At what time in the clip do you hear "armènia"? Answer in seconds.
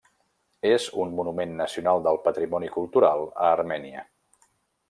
3.55-4.09